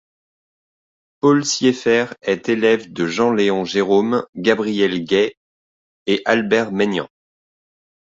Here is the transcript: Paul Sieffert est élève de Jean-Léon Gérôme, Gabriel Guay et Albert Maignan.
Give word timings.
Paul 1.19 1.45
Sieffert 1.45 2.15
est 2.23 2.49
élève 2.49 2.91
de 2.91 3.05
Jean-Léon 3.05 3.65
Gérôme, 3.65 4.25
Gabriel 4.35 5.05
Guay 5.05 5.37
et 6.07 6.23
Albert 6.25 6.71
Maignan. 6.71 7.07